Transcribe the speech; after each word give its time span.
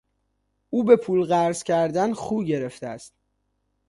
او 0.69 0.83
به 0.83 0.95
پول 0.95 1.25
قرض 1.25 1.63
کردن 1.63 2.13
خو 2.13 2.43
گرفته 2.43 2.87
است. 2.87 3.13